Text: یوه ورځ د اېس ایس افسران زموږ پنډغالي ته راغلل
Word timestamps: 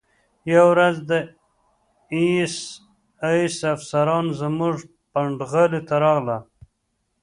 یوه 0.51 0.65
ورځ 0.73 0.95
د 1.09 1.11
اېس 2.15 2.55
ایس 3.27 3.55
افسران 3.73 4.25
زموږ 4.41 4.75
پنډغالي 5.13 5.81
ته 5.87 5.95
راغلل 6.05 6.43